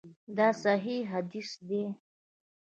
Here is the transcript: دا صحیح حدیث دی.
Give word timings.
دا 0.37 0.47
صحیح 0.63 1.01
حدیث 1.13 1.49
دی. 1.67 1.83